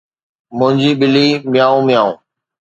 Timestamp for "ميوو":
1.51-1.79, 1.87-2.11